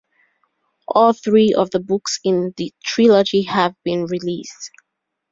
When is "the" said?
1.69-1.79, 2.57-2.73